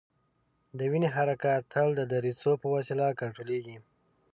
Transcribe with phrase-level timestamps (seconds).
[0.77, 3.77] د وینې حرکت تل د دریڅو په وسیله کنترولیږي.